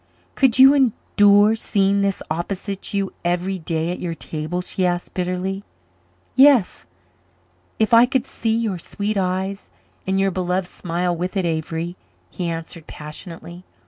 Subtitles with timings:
[0.33, 5.13] "Could you endure seeing this opposite to you every day at your table?" she asked
[5.13, 5.63] bitterly.
[6.35, 6.87] "Yes
[7.77, 9.69] if I could see your sweet eyes
[10.07, 11.97] and your beloved smile with it, Avery,"
[12.31, 13.63] he answered passionately.